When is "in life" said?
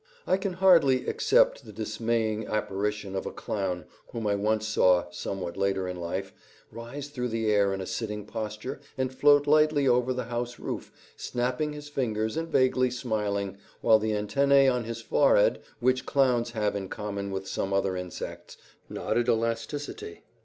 5.87-6.33